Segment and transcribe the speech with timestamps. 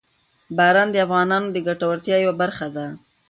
[0.57, 2.87] باران د افغانانو د ګټورتیا یوه برخه ده.